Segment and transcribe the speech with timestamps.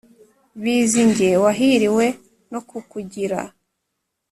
[0.61, 2.05] Bizi njye wahiriwe
[2.51, 3.39] no ku kugira